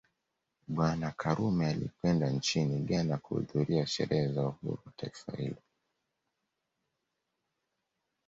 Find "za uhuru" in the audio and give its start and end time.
4.33-4.79